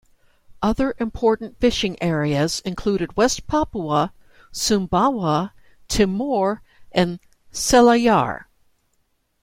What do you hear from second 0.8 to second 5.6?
important fishing areas included West Papua, Sumbawa,